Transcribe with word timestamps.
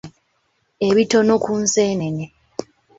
Ebitono 0.87 1.33
ku 1.43 1.51
nseenene. 1.61 2.25